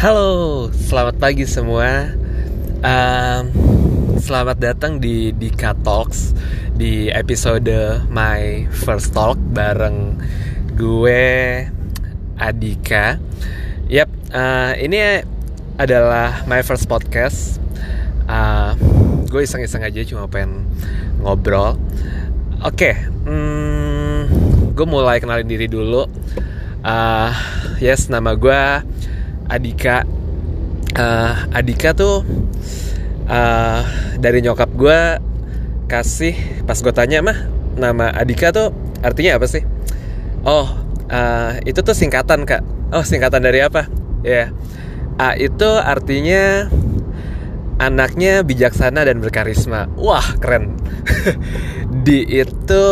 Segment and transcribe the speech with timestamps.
[0.00, 2.08] Halo, selamat pagi semua.
[2.80, 3.42] Um,
[4.16, 6.32] selamat datang di Dika Talks
[6.72, 10.16] di episode My First Talk bareng
[10.72, 11.28] gue
[12.40, 13.20] Adika.
[13.92, 15.20] Yap, uh, ini
[15.76, 17.60] adalah my first podcast.
[18.24, 18.72] Uh,
[19.28, 20.64] gue iseng-iseng aja cuma pengen
[21.20, 21.76] ngobrol.
[22.64, 26.08] Oke, okay, hmm, gue mulai kenalin diri dulu.
[26.80, 27.36] Uh,
[27.84, 28.64] yes, nama gue
[29.50, 30.06] Adika
[30.94, 32.22] uh, Adika tuh
[33.26, 33.82] uh,
[34.16, 35.00] dari nyokap gue
[35.90, 37.38] kasih pas gue tanya mah
[37.74, 38.70] nama Adika tuh
[39.02, 39.66] artinya apa sih?
[40.46, 40.70] Oh
[41.10, 42.62] uh, itu tuh singkatan kak.
[42.94, 43.90] Oh singkatan dari apa?
[44.22, 44.30] Ya.
[44.30, 44.48] Yeah.
[45.20, 46.72] A itu artinya
[47.76, 49.90] anaknya bijaksana dan berkarisma.
[50.00, 50.80] Wah keren.
[52.06, 52.86] Di itu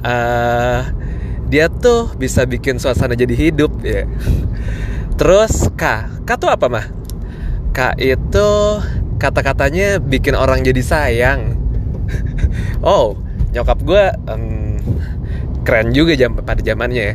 [0.00, 0.80] uh,
[1.52, 4.04] dia tuh bisa bikin suasana jadi hidup ya.
[4.04, 4.06] yeah.
[5.22, 6.82] Terus K, K tuh apa mah?
[7.70, 8.48] K itu
[9.22, 11.62] kata-katanya bikin orang jadi sayang.
[12.82, 13.14] oh,
[13.54, 14.82] nyokap gue um,
[15.62, 17.14] keren juga jam pada zamannya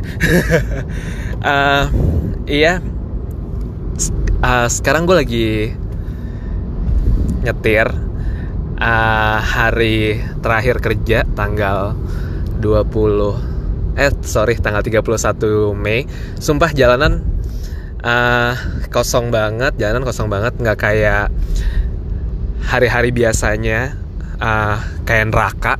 [1.44, 1.84] uh,
[2.48, 2.80] iya,
[4.40, 5.48] uh, sekarang gue lagi
[7.44, 7.92] nyetir
[8.80, 11.92] uh, hari terakhir kerja tanggal
[12.56, 16.08] 20 eh sorry tanggal 31 Mei.
[16.40, 17.36] Sumpah jalanan
[18.02, 18.52] uh,
[18.90, 21.26] kosong banget jalan kosong banget nggak kayak
[22.68, 23.96] hari-hari biasanya
[24.38, 24.76] uh,
[25.08, 25.74] kayak neraka.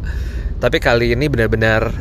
[0.58, 1.92] Tapi kali ini benar-benar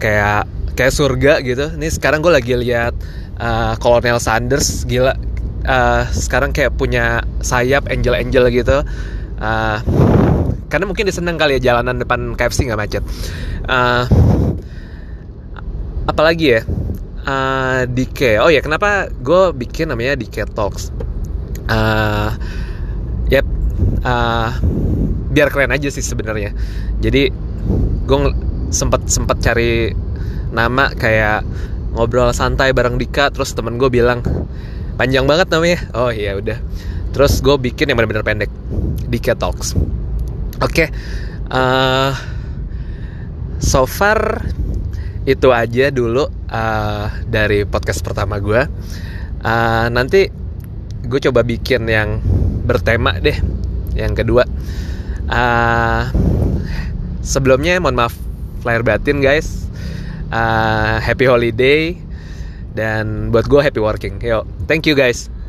[0.00, 1.66] kayak kayak surga gitu.
[1.76, 2.94] Ini sekarang gue lagi lihat
[3.36, 3.76] uh,
[4.22, 5.16] Sanders gila.
[5.60, 8.80] Uh, sekarang kayak punya sayap angel-angel gitu.
[9.40, 9.78] Uh,
[10.72, 13.04] karena mungkin disenang kali ya jalanan depan KFC nggak macet.
[13.68, 14.08] Uh,
[16.08, 16.60] apalagi ya
[17.30, 18.42] uh, Dike.
[18.42, 20.90] Oh ya, kenapa gue bikin namanya Dike Talks?
[21.70, 22.34] Uh,
[23.30, 23.46] yep,
[24.02, 24.50] uh,
[25.30, 26.50] biar keren aja sih sebenarnya.
[26.98, 27.30] Jadi
[28.04, 28.18] gue
[28.74, 29.94] sempet sempet cari
[30.50, 31.46] nama kayak
[31.94, 34.22] ngobrol santai bareng Dika, terus temen gue bilang
[34.98, 35.78] panjang banget namanya.
[35.94, 36.58] Oh iya udah.
[37.14, 38.50] Terus gue bikin yang benar-benar pendek,
[39.10, 39.74] Dike Talks.
[40.60, 40.88] Oke, okay.
[41.50, 42.12] uh,
[43.58, 44.44] so far
[45.28, 48.62] itu aja dulu uh, dari podcast pertama gue.
[49.40, 50.28] Uh, nanti
[51.04, 52.20] gue coba bikin yang
[52.64, 53.36] bertema deh,
[53.96, 54.44] yang kedua.
[55.30, 56.08] Uh,
[57.20, 58.14] sebelumnya mohon maaf
[58.64, 59.68] lahir batin guys.
[60.30, 61.98] Uh, happy holiday
[62.72, 64.22] dan buat gue happy working.
[64.22, 65.39] Yo, thank you guys.